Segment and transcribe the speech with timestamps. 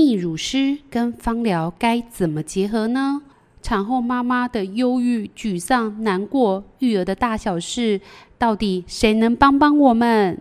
[0.00, 3.20] 泌乳师跟芳疗该怎么结合呢？
[3.60, 8.00] 产后妈妈的忧郁、沮丧、难过，育儿的大小事，
[8.38, 10.40] 到底谁能帮帮我们？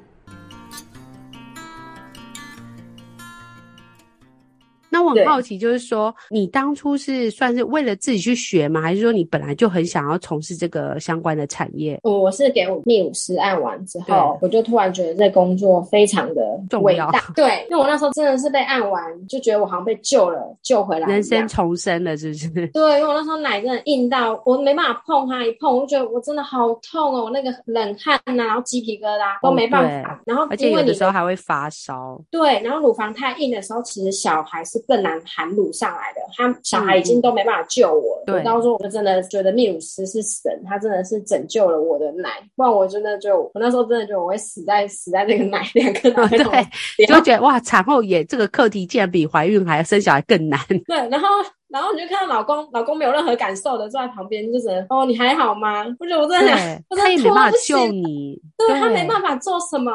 [5.10, 8.82] 我很好奇，就是说，你当初是算是为了自己去学吗？
[8.82, 12.00] 还是说你本来就很想要从事这个相关的产业？
[12.04, 17.12] 我我是给我泌乳师按完之后，我就突然觉得这工作非常的伟大。
[17.36, 22.50] 对，因为我那时候真的是被按完，就觉得我好像被救了，救回来，人生重生了，是不是？
[22.74, 30.22] 对，因为我那时候奶真的硬到我没办法碰它，一碰我就觉得我真的好痛哦，我那个冷汗呐、啊，然后鸡皮疙瘩都没办法。
[30.26, 32.20] 然后而且有的时候还会发烧。
[32.32, 34.80] 对，然后乳房太硬的时候，其实小孩是。
[34.88, 38.36] 更难含乳上来的，他小孩已经都没办法救我对。
[38.36, 46.28] 嗯、我到时候我就真的觉得泌乳师是神，他真的是拯救了我的奶，不然我真的就我那时候真的觉得我会死在死在这个奶两个奶。
[46.98, 50.60] 对，就觉得哇，产后也这个课题竟然比怀孕还要生小孩更难。
[50.88, 51.28] 对，然后
[51.68, 55.84] 然后你就看到老公，老公没有任何感受的坐在旁边，就只能哦，你还好吗？
[55.98, 59.92] 不是，我真的想，他也没办法救你，对，对他没办法做什么。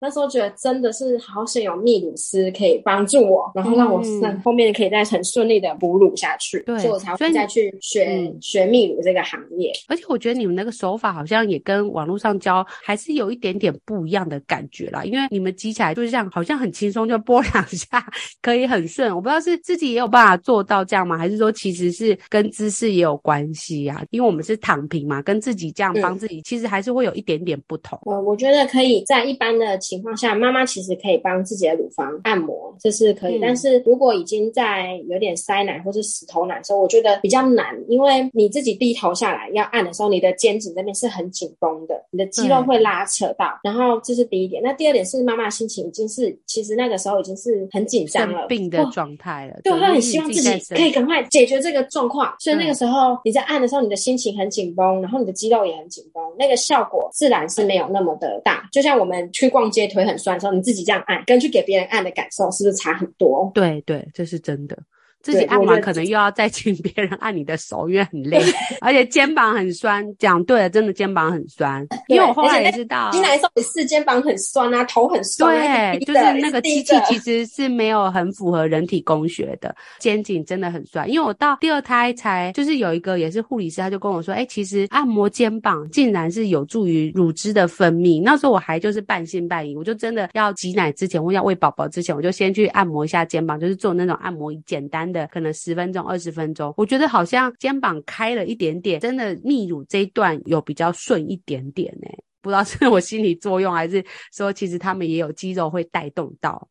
[0.00, 4.00] 那时候觉得真的是好险有泌乳师可以帮助我，然后让我
[4.44, 9.72] 后面可以再很顺利的哺乳下去，对，所以我才会再去学、嗯、学泌乳这个行业。
[9.88, 18.06] 而且我觉得你们那个手法好像也跟网络上教还是有一点点不一样的感觉啦，因为你们挤起来就是这样，好像很轻松，就拨两下
[18.40, 19.12] 可以很顺。
[19.12, 21.18] 我不知道是自己也有办法做到这样吗？
[21.18, 24.04] 还是说其实是跟姿势也有关系啊？
[24.10, 27.98] 因为我们是躺平嘛，跟自己这样帮自己，其实还是会有一点点不同。
[28.04, 29.76] 我我觉得可以在一般的。
[29.88, 33.38] 情况下，妈妈其实可以帮自己的乳房按摩，这是可以。
[33.38, 43.58] 嗯、但是如果已经在有点塞奶或是死头奶的时候，我觉得比较难，因为你自己低头下来要按的时候，你的肩颈这边是很紧绷的，你的肌肉会拉扯到。
[43.62, 44.62] 然后这是第一点。
[44.62, 49.58] 那第二点是妈妈心情已经是，其实那个时候已经是很紧张了，病的状态了。
[49.64, 52.34] 对，她很希望自己可以赶快解决这个状况。
[52.38, 58.68] 所以那个时候你在按的时候，你的心情很紧绷，然后你的肌肉也很紧绷，那个效果自然是没有那么的大。
[58.70, 59.77] 就像我们去逛街。
[59.86, 63.50] 腿很酸的时候，你自己这样按，跟去给别人按的感受是不是差很多？
[63.54, 64.76] 对对，这是真的。
[65.22, 68.40] 自己按完可能又要再请别人按你的手，因为很累，
[68.80, 70.04] 而且肩膀很酸。
[70.18, 71.86] 讲对了，真的肩膀很酸。
[72.08, 75.54] 因为我后来也知道，进来的时候也是肩膀很酸啊，头很酸。
[75.54, 81.08] 对，就是那个机器其实是没有很符合人体工学的，肩颈真的很酸。
[81.10, 88.22] 因为我到第二胎才，就是有一个也是护理师，他就跟我说，哎、欸，其实按摩肩膀竟然是有助于乳汁的分泌。
[88.22, 95.18] 那时候我还就是半信半疑，我就真的要挤奶之前，或要喂宝宝之前，我就先去按摩一下肩膀，就是做那种按摩简单的。
[95.18, 102.08] 的可能十分钟、二十分钟，我觉得好像肩膀开了一点点，真的泌乳这一段有比较顺一点点呢、
[102.40, 106.68] 不知道是我心理作用，还是说其实他们也有肌肉会带动到。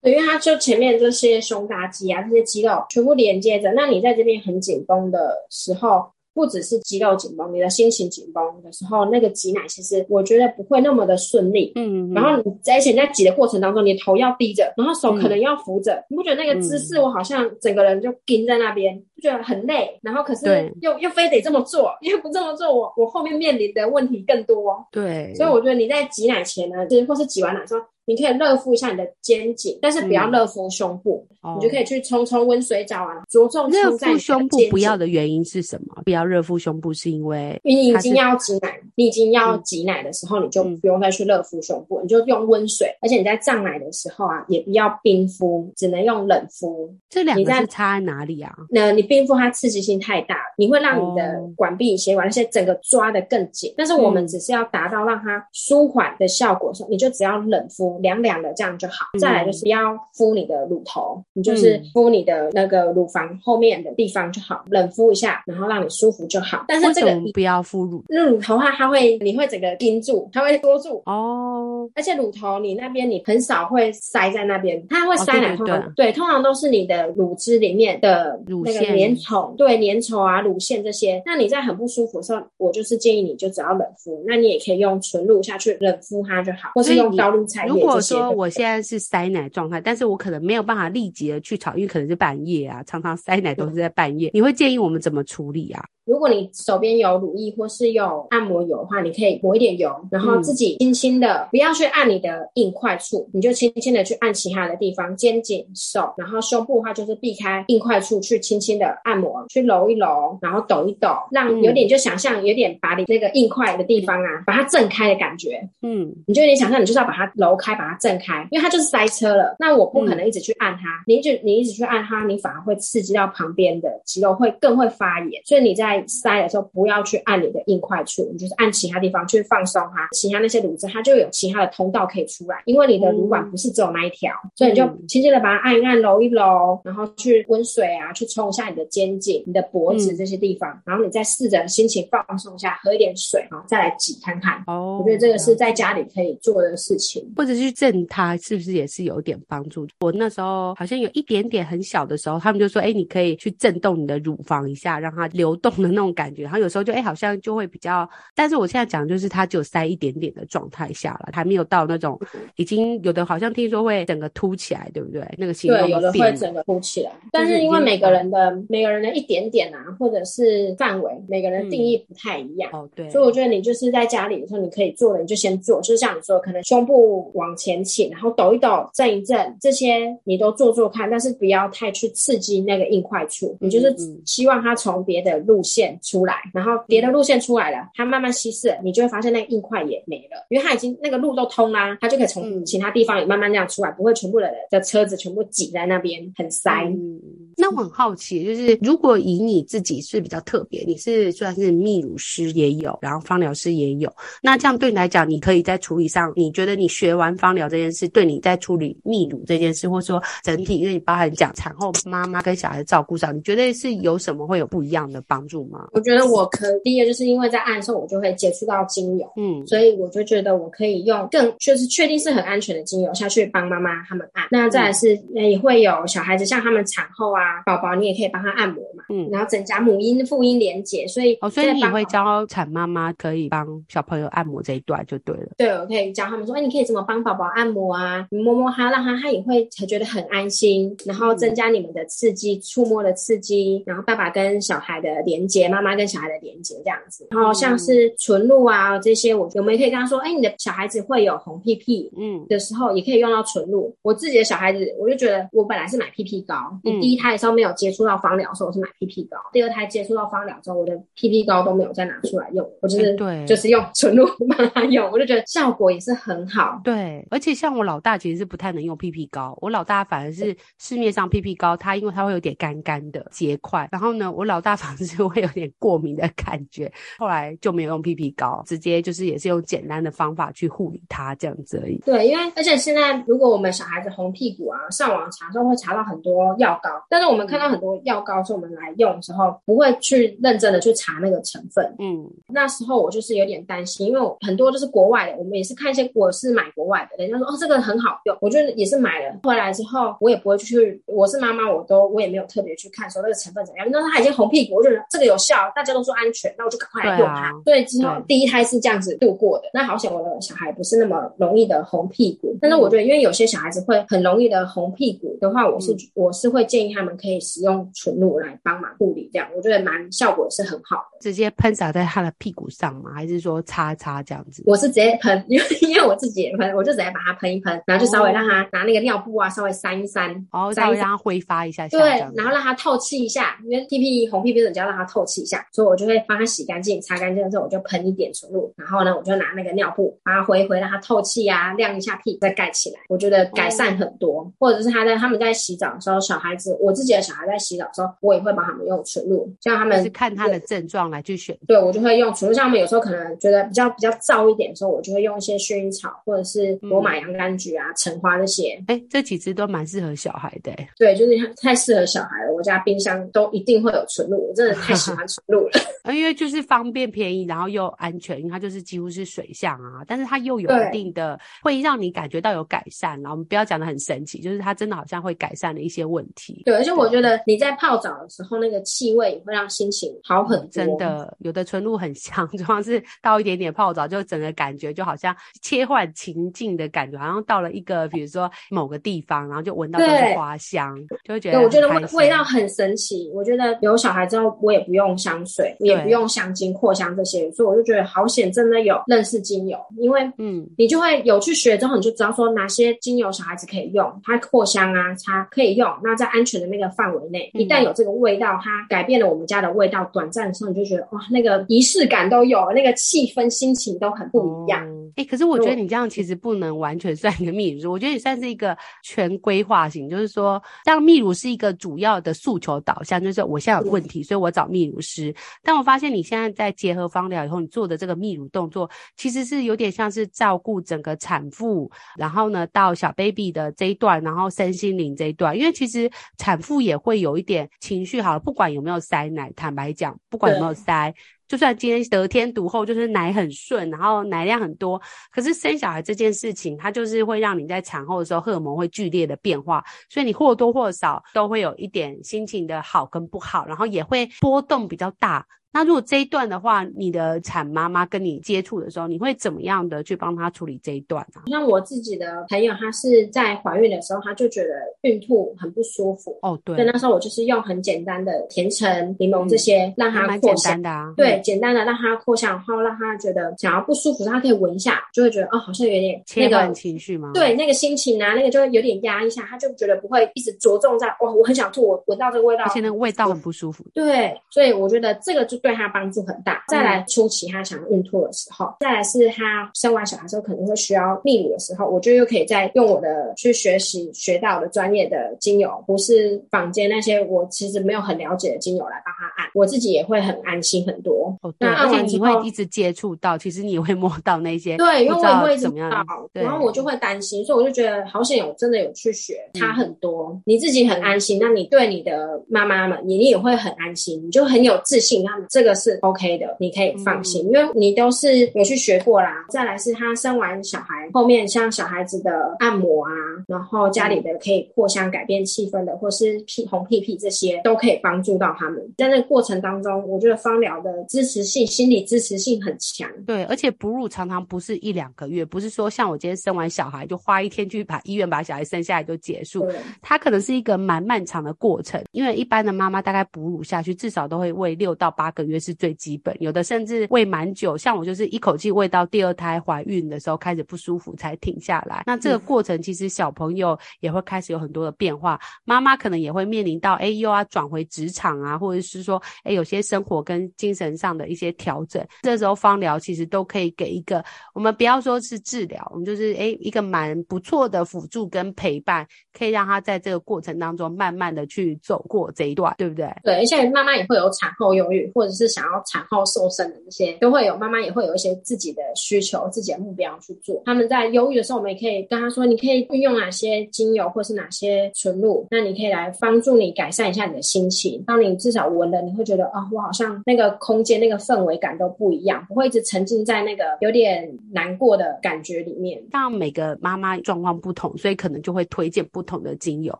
[0.00, 6.12] 对，因为他就前面这些胸大肌啊，这些肌肉全部连接着，那你在这边很紧绷的时候。
[6.34, 11.72] 不只是肌肉紧绷，你的心情紧绷的时候，那个挤奶其实我觉得不会那么的顺利。
[11.74, 19.98] 嗯，嗯，然后你在而且你在挤的过程当中，你头要低着，然后手可能要扶着，嗯、你不觉得那个姿势我好像整个人就盯在那边，就觉得很累。
[20.02, 24.86] 然后可是又又非得这么做，因为不这么做，我我后面面临的问题更多。
[24.90, 27.84] 对，所以我觉得你在挤奶前呢，就是或是挤完奶之后。
[28.04, 31.26] 你可以热敷一下你的肩颈，但是不要热敷胸部。
[31.44, 36.02] 嗯、你就可以去冲冲温水澡啊，着重热敷胸部不要的原因是什么？
[36.04, 42.88] 不要热敷胸部是因为因为你已经要挤奶，你已经要挤奶的时候，你就不用再去热敷胸部，嗯、你就用温水。
[43.00, 46.94] 而且你在胀奶的时候啊，也不要冰敷，只能用冷敷。
[47.08, 48.52] 这两个是差在哪里啊？
[48.70, 53.72] 那你冰敷它刺激性太大，你会让你的管壁、血管那些整个抓得更紧。
[53.76, 57.92] 但是我们只是要达到让它舒缓的效果的时候，你就只要冷敷。
[58.02, 59.06] 凉凉的这样就好。
[59.20, 66.64] 再来就是不要敷你的乳头，你就是敷你的那个乳房后面的地方就好，冷敷一下，然后让你舒服就好。
[66.66, 71.88] 但是这个不要敷乳，那乳头的话，它会你会整个盯住，它会缩住哦。
[71.94, 75.64] 而且乳头你那边你很少会塞在那边，它会塞奶头。
[75.94, 81.22] 对，通常都是你的乳汁里面的乳腺粘稠，对，粘稠啊，乳腺这些。
[81.24, 84.24] 那你在很不舒服的时候，我就是建议你就只要冷敷。
[84.26, 87.64] 那你也可以用纯露下去冷敷它就好，或是用高露菜。
[87.66, 94.28] 如果说我现在是塞奶状态，但是我可能没有办法立即的去炒，因为可能是半夜啊，常常塞奶都是在半夜。
[94.34, 95.84] 你会建议我们怎么处理啊？
[96.04, 115.60] 如果你手边有乳液或是有按摩油的话，你可以抹一点油，然后自己轻轻的，不要去按你的硬块处，你就轻轻的去按其他的地方，肩颈、手，然后胸部的话就是避开硬块处，去轻轻的按摩，去揉一揉，然后抖一抖，让有点就想象有点把你那个硬块的地方啊，把它震开的感觉。
[115.82, 119.54] 嗯，你就有点想象，你就是要把它揉开，把它震开，因为它就是塞车了。
[119.58, 125.40] 那我不可能一直去按它，你一直你一直去按它，你反而会刺激到旁边的肌肉，会更会发炎。
[125.44, 132.62] 所以你在在塞的时候，不要去按你的硬块处，你就是按其他地方去放松它，其他那些乳汁它就有其他的通道可以出来。
[132.64, 144.62] 因为你的乳管不是只有那一条，嗯、所以你就轻轻的把它按一按、揉一揉，然后去温水啊，去冲一下你的肩颈、你的脖子这些地方，嗯、然后你再试着心情放松一下，喝一点水，然后再来挤看看。
[144.66, 149.86] 哦，我觉得这个是在家里可以做的事情，或者去震它，是不是也是有点帮助？
[150.00, 162.18] 我那时候好像有一点点很小的时候，他们就说：“哎，你可以去震动你的乳房一下，让它流动。”的那种感觉，然后有时候就哎、欸，好像就会比较，但是我现在讲就是它只有塞一点点的状态下了，还没有到那种
[162.56, 165.22] 已经有的好像听说会整个凸起来，对不对？
[165.36, 183.94] 那个形状对，有的会整个凸起来，但是因为每个人的每个人的一点点啊，或者是范围，每个人定义不太一样、嗯、哦，对，所以我觉得你就是在家里的时候，你可以做的你就先做，就是像你说，可能胸部往前倾，然后抖一抖，震一震，这些你都做做看，但是不要太去刺激那个硬块处，你就是
[184.24, 185.98] 希望它从别的路线。
[186.02, 196.84] 出来，然后别的路线出来了，它慢慢稀释，你就会发现那个硬块也没了，因为它已经那个路都通啦，它就可以从其他地方也慢慢那样出来，不会全部的的车子全部挤在那边很塞。
[196.86, 197.20] 嗯，
[197.56, 215.88] 那我很好奇，就是如果以你自己是比较特别，你是算是泌乳师也有，然后芳疗师也有，那这样对你来讲，你可以在处理上，你觉得你学完芳疗这件事，对你在处理泌乳这件事，或者说整体，因为你包含讲产后妈妈跟小孩的照顾上，你觉得是有什么会有不一样的帮助吗？
[215.92, 224.44] 我觉得我可第一个就是因为在按的时候，我就会接触到精油，嗯，所以我就觉得我可以用更就是确定是很安全的精油下去帮妈妈他们按。
[224.50, 235.48] 那再来是也会有小孩子，像他们产后啊，宝宝你也可以帮他按摩嘛，嗯，然后增加母婴父婴连结，所以哦，所以你会教产妈妈可以帮小朋友按摩这一段就对了。
[235.58, 238.26] 对，我可以教他们说，哎，你可以怎么帮宝宝按摩啊？
[238.30, 253.94] 你摸摸他，让他他也会觉得很安心，然后增加你们的刺激，触摸的刺激，然后爸爸跟小孩的连结，妈妈跟小孩的连接这样子，然后像是纯露啊这些，我我们也可以跟他说，哎，你的小孩子会有红屁屁，嗯，的时候也可以用到纯露。
[254.00, 266.80] 我自己的小孩子，我就觉得我本来是买屁屁膏，你第一胎的时候没有接触到芳疗的时候，我是买屁屁膏；第二胎接触到芳疗之后，我的屁屁膏都没有再拿出来用，我就是对， 就是用纯露帮他用，我就觉得效果也是很好。
[266.82, 276.90] 对，而且像我老大其实是不太能用屁屁膏，我老大反而是市面上屁屁膏，它因为它会有点干干的结块，然后呢，我老大反而是会有点过敏的感觉。
[277.18, 281.98] 后来就没有用屁屁膏，直接就是也是用简单的方法去护理它这样子而已。
[282.04, 291.84] 对，因为而且现在如果我们小孩子红屁股啊，上网查的时候会查到很多药膏，但是我们看到很多药膏是我们来用的时候不会去认真的去查那个成分。
[291.98, 307.52] 嗯，那时候我就是有点担心，因为我很多都是国外的，我们也是看一些，我是买国外的，人家说哦这个很好用，我觉得也是买了回来之后，我也不会去，我是妈妈，我都我也没有特别去看说那个成分怎么样，那它已经红屁股，我觉得这个有效，大家都说安全，那我就赶快来用它。
[307.64, 309.64] 对，之后第一胎是这样子度过的。
[309.72, 312.56] 那好险，我的小孩不是那么容易的红屁股。
[312.60, 321.18] 但是我觉得，因为有些小孩子会很容易的红屁股的话，我是、嗯、我是会建议他们可以使用纯露来帮忙护理，这样我觉得蛮效果是很好的。
[321.20, 323.10] 直接喷洒在他的屁股上吗？
[323.14, 324.62] 还是说擦擦这样子？
[324.66, 344.40] 我是直接喷，因为因为我自己也喷，我就直接把它喷一喷，然后就稍微让他拿那个尿布啊，稍微扇一扇，哦，稍微让它挥发一下下，对，然后让它透气一下，因为屁屁红屁屁的，就要让它透气一下，所以我就会帮他洗干净、擦干净之后，我就喷一点纯露，然后呢，我就拿那个尿布把它挥一挥，让它透气啊，晾一下屁，再盖起来，我觉得改善很多。
[344.40, 352.54] 哦、或者是他在他们在洗澡的时候，小孩子，我自己的小孩在洗澡的时候，我也会帮他们用纯露，像他们是看他的症状来去选，对，我就会用纯露。
[352.54, 358.72] 像他们有时候可能觉得比较比较燥一点的时候，我就会用一些薰衣草或者是罗马洋甘菊啊、橙、嗯、花这些。
[358.88, 360.88] 哎、欸，这几支都蛮适合小孩的、欸。
[360.96, 362.41] 对，就是太适合小孩了。
[362.62, 365.72] 我家冰箱都一定会有纯露，我真的太喜欢纯露了。
[366.14, 373.20] 因为就是方便便宜，然后又安全，因为它就是几乎是水相啊，但是它又有一定的会让你感觉到有改善。
[373.20, 376.62] 然后我们不要讲的很神奇，就是它真的好像会改善了一些问题。
[376.64, 380.68] 对，而且我觉得你在泡澡的时候，那个气味也会让心情好很多。
[380.70, 391.58] 真的，有的纯露很香， 主要是倒一点点泡澡，就整个感觉就好像切换情境的感觉，好像到了一个比如说某个地方，然后就闻到那个花香，就会觉得。
[391.58, 392.42] 对，我觉得味味道。
[392.52, 414.86] 很神奇，我觉得有小孩之后，我也不用香水，也不用香精、扩香这些，所以我就觉得好险，真的有认识精油，因为嗯，你就会有去学之后，你就知道说哪些精油小孩子可以用，它扩香啊，它可以用，那在安全的那个范围内，一旦有这个味道，它改变了我们家的味道，短暂的时候你就觉得哇，那个仪式感都有，那个气氛、心情都很不一样。
[415.16, 425.32] 哎、可是我觉得你这样其实不能完全算一个泌乳，我觉得你算是一个全规划型，就是说，当泌乳是一个主要的诉求导向，就是我现在有问题，所以我找泌乳师。
[425.62, 441.14] 但我发现你现在在结合芳疗以后，你做的这个泌乳动作，其实是有点像是照顾整个产妇，然后呢，到小 baby 的这一段，然后身心灵这一段，因为其实产妇也会有一点情绪，好了，不管有没有塞奶，坦白讲，不管有没有塞。
[441.52, 444.98] 就算今天得天独厚，就是奶很顺，然后奶量很多，
[445.30, 455.46] 可是生小孩这件事情，它就是会让你在产后的时候荷尔蒙会剧烈的变化，所以你或多或少都会有一点心情的好跟不好，然后也会波动比较大。
[455.72, 461.42] 那如果这一段的话，你的产妈妈跟你接触的时候，你会怎么样的去帮她处理这一段呢？
[461.46, 464.68] 像我自己的朋友，她是在怀孕的时候，她就觉得
[465.02, 466.38] 孕吐很不舒服。
[466.42, 466.76] 哦，对。
[466.76, 470.72] 所以那时候我就是用很简单的甜橙、柠檬这些，嗯、让她扩香。
[470.74, 471.14] 简单的啊。
[471.16, 477.30] 对，简单的让她扩香，然后让她觉得想要不舒服，她可以闻一下，就会觉得哦，好像有点那个情绪吗？
[477.32, 483.84] 对，那个心情啊，那个就会有点压一下，她就觉得不会一直着重在哇，我很想吐，我闻到这个味道，而且那个味道很不舒服。
[483.94, 486.62] 对，所以我觉得这个就对他帮助很大。
[486.68, 501.36] 再来初期他想要孕吐的时候，嗯、再来是他生完小孩之后可能会需要泌乳的时候，我就又可以再用我的去学习学到的专业的精油，不是坊间那些我其实没有很了解的精油来帮他按，我自己也会很安心很多。
[501.42, 505.90] 哦，对，而且你会一直接触到，其实你也会摸到那些，对，因为我会怎么样，
[506.32, 516.56] 然后我就会担心，所以我就觉得好险有真的有去学，差很多，嗯、你自己很安心，那你对你的妈妈们，你也会很安心，你就很有自信，他们这个是 OK 的。
[516.58, 519.44] 你可以放心，因为你都是有去学过啦。
[519.50, 523.12] 再来是他生完小孩后面，像小孩子的按摩啊，
[523.46, 528.82] 然后家里的可以扩香改变气氛的，或是屁红屁屁这些，都可以帮助到他们。
[528.96, 533.06] 在那个过程当中，我觉得芳疗的支持性、心理支持性很强。
[533.26, 539.66] 对，而且哺乳常常不是一两个月，不是说像我今天生完小孩就花一天去把医院把小孩生下来就结束。
[539.66, 552.02] 对，它可能是一个蛮漫长的过程，因为一般的妈妈大概哺乳下去至少都会喂六到八个月是最基本，有的甚至喂蛮久，像我就是一口气喂到第二胎怀孕的时候开始不舒服才停下来。
[552.06, 562.06] 那这个过程其实小朋友也会开始有很多的变化，妈妈可能也会面临到，哎，又要转回职场啊，或者是说，哎，有些生活跟精神上的一些调整。
[562.22, 569.06] 这时候方疗其实都可以给一个，我们不要说是治疗，我们就是哎一个蛮不错的辅助跟陪伴，
[569.36, 573.08] 可以让他在这个过程当中慢慢的去走过这一段，对不对？
[573.24, 577.56] 对，而且妈妈也会有产后忧郁，或者是想要产后瘦身的这些，都会有。
[577.62, 580.60] 妈妈也会有一些自己的需求、自己的目标去做。
[580.64, 588.02] 他们在忧郁的时候，我们也可以跟他说：“你可以运用哪些精油，或是哪些纯露，那你可以来帮助你改善一下你的心情。
[588.04, 599.98] 当你至少闻了，你会觉得啊、哦，我好像那个空间、那个氛围感都不一样，不会一直沉浸在那个有点难过的感觉里面。”当然，每个妈妈状况不同，所以可能就会推荐不同的精油。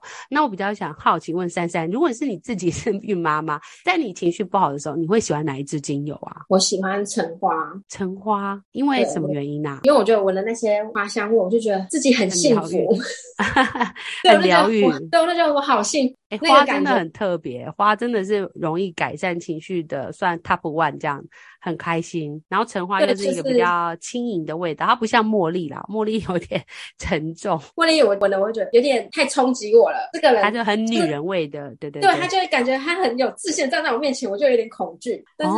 [0.30, 6.42] 那我比较想好奇问珊珊，如果是你自己是孕妈妈，在你情绪不好的时候，你会喜欢哪一支精油啊？
[6.48, 7.50] 我喜欢橙花。
[7.88, 9.80] 橙花，因为什么原因呢、啊？
[9.84, 12.96] 因为我觉得闻了那些花香味，我就觉得自己很幸福，
[14.28, 14.82] 很疗愈。
[15.10, 16.14] 对，我就觉得我好幸福。
[16.30, 21.22] 哎、欸，花真的很特别，花真的是容易改善情绪的，算 top one 这样，
[21.60, 22.42] 很开心。
[22.48, 26.64] 然后橙花又是一个比较轻盈的味道，它不像茉莉啦，茉莉有点
[26.96, 27.58] 沉重。
[27.76, 30.08] 茉莉我闻了，我觉得有点太冲击我了。
[30.12, 35.22] 这个人，他就很女人味的，对对对，对，他就会感觉他很有自信站在我面前，我就有点恐惧。
[35.36, 35.54] 但是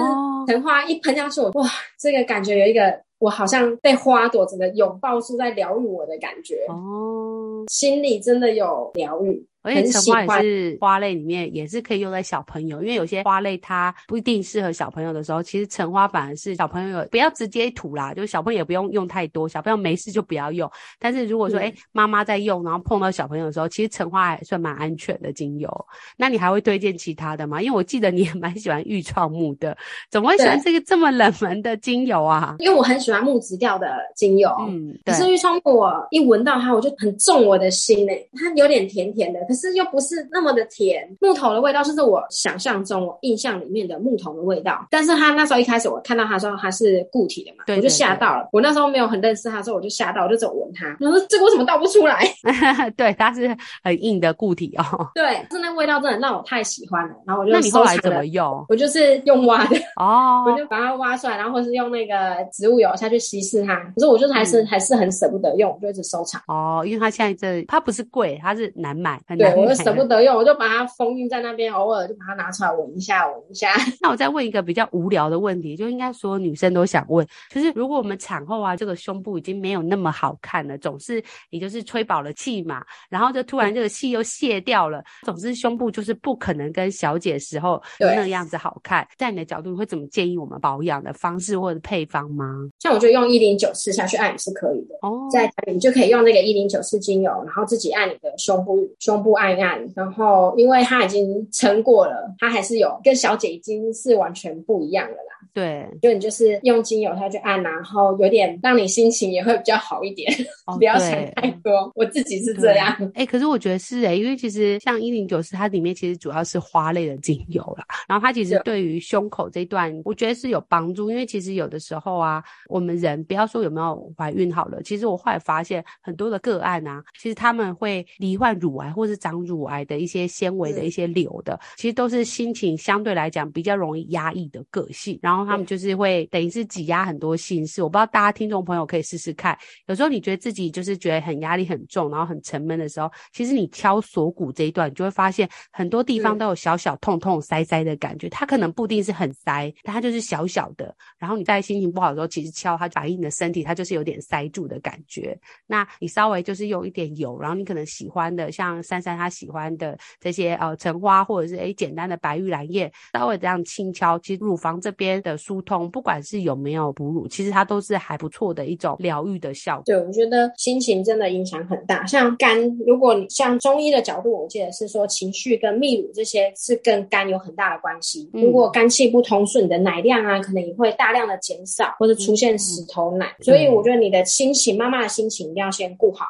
[0.48, 1.68] 橙花一喷下去，我哇，
[1.98, 6.66] 这个感觉有一个我好像被花朵整个拥抱住，在疗愈我的感觉。
[6.68, 9.46] 哦，心里真的有疗愈。
[9.64, 20.70] 而且橙花也是花类里面也是可以用在小朋友，因为有些花类它不一定适合小朋友的时候，其实橙花反而是小朋友不要直接涂啦，就是小朋友也不用用太多，小朋友没事就不要用。
[20.98, 25.86] 但是如果说哎妈妈在用，然后碰到小朋友的时候，其实橙花还算蛮安全的精油。
[26.16, 27.62] 那你还会推荐其他的吗？
[27.62, 29.74] 因为我记得你也蛮喜欢愈创木的，
[30.10, 32.56] 怎么会喜欢这个这么冷门的精油啊？
[32.58, 39.40] 因为我很喜欢木质调的精油，嗯，可是愈创木我一闻到它，我就很中我的心诶、欸，它有点甜甜的。
[39.46, 44.86] 可是又不是那么的甜，木头的味道就是我想象中、我印象里面的木头的味道。
[44.90, 48.48] 但是他那时候一开始我看到他说它是固体的嘛，对对对，我就吓到了。
[48.52, 50.96] 我那时候没有很认识他的时候，我就吓到，我就走闻它。
[51.00, 52.24] 我 说这个为什么倒不出来？
[52.96, 54.84] 对，它是很硬的固体哦。
[55.14, 58.64] 对，是那那味道真的让我太喜欢了，然后我就那你后来怎么用？
[58.68, 63.74] 我就是用挖的哦，我就把它挖出来，然后或是用那个植物油下去稀释它。
[63.94, 66.38] 可是我就是还是、嗯、还是很舍不得用，我就一直收藏。
[66.48, 69.43] 哦，因为它现在这它不是贵，它是难买，很难买。
[69.44, 73.74] 对， 我就舍不得用，我就把它封印在那边，偶尔就把它拿出来闻一下，闻一下。
[74.00, 89.06] 那我再问一个比较无聊的问题，就应该所有女生都想问，就是如果我们产后啊，这个胸部已经没有那么好看了，总是也就是吹饱了气嘛，然后就突然这个气又泄掉了，总之胸部就是不可能跟小姐时候那样子好看。
[89.16, 92.46] 在你的角度，你会怎么建议我们保养的方式或者配方吗？
[92.80, 105.34] 像我觉得用一零九四下去按也是可以的哦，在你就可以用那个一零九四精油，然后自己按你的胸部，胸部按一按，然后因为他已经撑过了，他还是有跟小姐已经是完全不一样了啦。
[105.52, 110.28] 对，就你就是用精油下去按，然后有点让你心情也会比较好一点，
[110.66, 111.92] 哦、 不要想太多。
[111.94, 112.88] 我自己是这样。
[113.14, 121.08] 哎、欸，可是我觉得是哎、欸，因为其实像一零九四，它里面其实主要是花类的精油啦，然后它其实对于胸口这一段，我觉得是有帮助。
[121.08, 135.46] 因为其实有的时候啊，我们人不要说有没有怀孕好了，其实我后来发现很多的个案啊，其实他们会罹患乳癌或是长乳癌的一些纤维的一些瘤的，其实都是心情相对来讲比较容易压抑的个性，然后。
[135.46, 139.56] 他们就是会等于是挤压很多心事，我不知道大家听众朋友可以试试看。
[139.86, 148.28] 有时候你觉得自己就是觉得很压力很重，然后很沉闷的时候，其实你敲锁骨这一段，你就会发现很多地方都有小小痛痛塞塞的感觉。
[148.28, 150.92] 它可能不一定是很塞，但它就是小小的。
[151.18, 155.38] 然后你在心情不好的时候，其实敲它反映你的身体，它就是有点塞住的感觉。
[155.66, 165.38] 那你稍微就是用一点油，然后你可能喜欢的，像珊珊她喜欢的这些呃橙花，或者是诶简单的白玉兰叶，稍微这样轻敲，其实乳房这边的。
[165.44, 169.82] 疏通，不管是有没有哺乳，其实它都是还不错的一种疗愈的效果。
[169.84, 172.06] 对，我觉得心情真的影响很大。
[172.06, 178.30] 像肝，如果你像中医的角度，我记得是说情绪跟泌乳这些是跟肝有很大的关系。
[178.32, 183.26] 嗯、如果肝气不通顺，你的奶量啊，可能也会大量的减少，或者出现石头奶。
[183.40, 186.24] 嗯、所以我觉得你的心情，妈妈的心情一定要先顾好。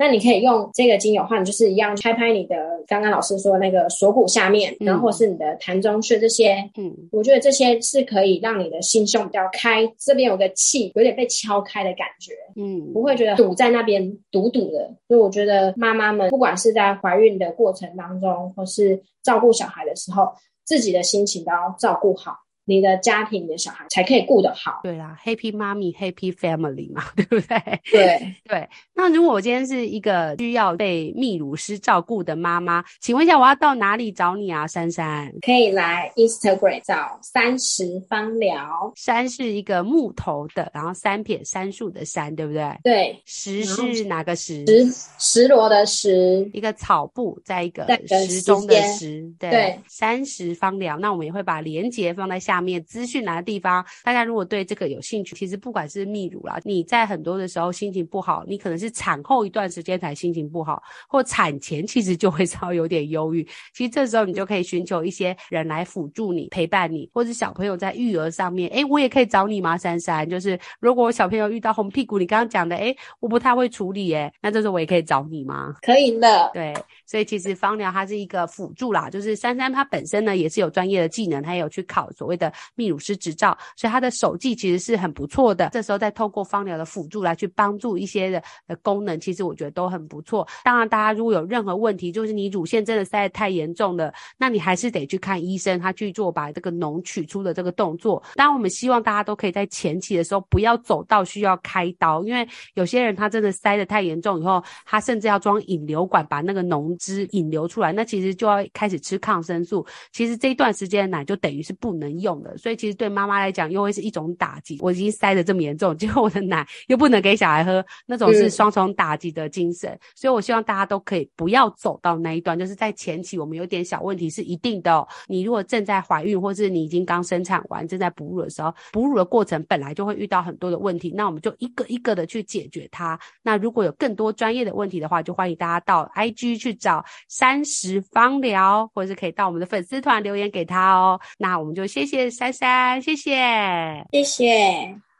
[0.00, 14.90] 那你可以用这个精油话你，就是一样拍拍你的刚刚老师说那个锁骨下面，嗯、然后或是你的膻中穴这些，嗯，我觉得这些是可以让你的心胸比较开，这边有个气有点被敲开的感觉，嗯，不会觉得堵在那边堵堵的。
[15.06, 20.32] 所以我觉得妈妈们不管是在怀孕的过程当中，或是照顾小孩的时候，
[20.64, 22.38] 自己的心情都要照顾好。
[22.66, 24.78] 你的家庭、你的小孩才可以顾得好。
[24.84, 27.80] 对啦，Happy Mommy, Happy Family 嘛， 对不对？
[27.90, 28.68] 对对。
[29.00, 35.32] 那如果我今天是一个需要被泌乳师照顾的妈妈，请问一下，我要到哪里找你啊，珊珊？
[35.42, 38.92] 可以来 Instagram 找三十芳疗。
[38.94, 42.78] 山是一个木头的，然后三撇三树的山，对不对？
[42.84, 43.22] 对。
[43.24, 44.64] 石是哪个石？
[44.66, 44.86] 石
[45.18, 46.48] 石螺的石。
[46.52, 49.22] 一个草部，在一个石中的石。
[49.38, 49.78] 对。
[49.88, 52.70] 三十芳疗，那我们也会把连接放在下面。
[52.70, 63.42] 面资讯栏的地方，大家如果对这个有兴趣，其实不管是泌乳啦，你在很多的时候心情不好，你可能是产后一段时间才心情不好，或产前其实就会稍微有点忧郁。
[63.72, 69.78] 其实这时候你就可以寻求一些人来辅助你、陪伴你，或者小朋友在育儿上面，诶，我也可以找你吗？
[69.78, 75.74] 珊珊，就是如果我小朋友遇到红屁股，你刚刚讲的，诶，我不太会处理，诶，那这时候我也可以找你吗？
[75.82, 76.74] 可以的，对，
[77.06, 82.52] 所以其实芳疗它是一个辅助啦，就是珊珊她本身呢也是有专业的技能，她也有去考所谓的。
[82.76, 85.68] 泌乳师执照，所以她的手技其实是很不错的。
[85.72, 90.46] 这时候再透过芳疗的辅助来去帮助一些的的功能，其实我觉得都很不错。
[90.64, 98.22] 当然，大家如果有任何问题，就是你乳腺真的塞得太严重了，那你还是得去看医生，他去做把这个脓取出的这个动作。
[98.34, 109.86] 当然，我们希望大家都可以在前期的时候不要走到需要开刀，因为有些人他真的塞得太严重以后，他甚至要装引流管把那个脓汁引流出来，那其实就要开始吃抗生素。
[110.12, 112.56] 其实这一段时间的奶就等于是不能用的。
[112.58, 114.78] 所以其实对妈妈来讲，又会是一种打击。
[114.80, 119.98] 我已经塞得这么严重，结果我的奶又不能给小孩喝，那种是双重打击的精神。
[120.14, 125.06] 所以我希望大家都可以不要走到那一段，就是在前期我们有点小问题是一定的。
[125.26, 133.18] 你如果正在怀孕，或是你已经刚生产完正在哺乳的时候，哺乳的过程本来就会遇到很多的问题，那我们就一个一个的去解决它。
[133.42, 141.20] 那如果有更多专业的问题的话，就欢迎大家到 IG 去找三十芳疗，或者是可以到我们的粉丝团留言给他哦。
[141.38, 143.00] 那我们就谢谢珊珊。
[143.00, 145.09] 谢谢，谢谢。